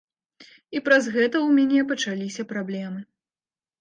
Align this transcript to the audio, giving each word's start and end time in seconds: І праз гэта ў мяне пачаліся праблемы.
І 0.77 0.81
праз 0.87 1.03
гэта 1.17 1.29
ў 1.41 1.47
мяне 1.57 1.79
пачаліся 1.91 2.49
праблемы. 2.53 2.99